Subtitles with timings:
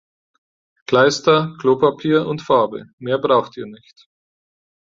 [0.87, 4.09] Kleister, Klopapier und Farbe– mehr braucht ihr nicht.